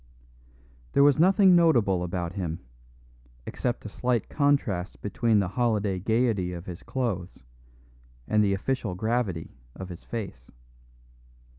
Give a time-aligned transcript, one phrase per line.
[0.93, 2.59] There was nothing notable about him,
[3.45, 7.43] except a slight contrast between the holiday gaiety of his clothes
[8.27, 10.49] and the official gravity of his face.